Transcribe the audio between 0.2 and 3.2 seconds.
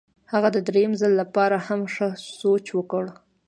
هغه د درېیم ځل لپاره هم ښه سوچ وکړ.